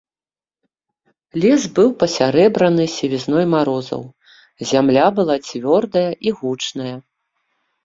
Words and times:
Лес 1.43 1.61
быў 1.79 1.89
пасярэбраны 2.03 2.83
сівізной 2.95 3.45
марозаў, 3.53 4.01
зямля 4.73 5.05
была 5.21 5.35
цвёрдая 5.47 6.09
і 6.29 6.37
гучная. 6.43 6.95